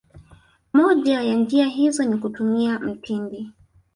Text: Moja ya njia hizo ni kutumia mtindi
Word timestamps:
Moja 0.73 1.21
ya 1.21 1.33
njia 1.33 1.65
hizo 1.65 2.03
ni 2.03 2.17
kutumia 2.17 2.79
mtindi 2.79 3.51